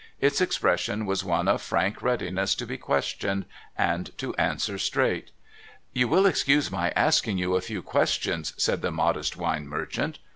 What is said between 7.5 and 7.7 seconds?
a